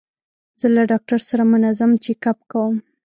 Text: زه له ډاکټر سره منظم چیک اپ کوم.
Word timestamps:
زه 0.59 0.67
له 0.75 0.83
ډاکټر 0.91 1.19
سره 1.29 1.43
منظم 1.53 1.91
چیک 2.03 2.21
اپ 2.31 2.39
کوم. 2.51 2.75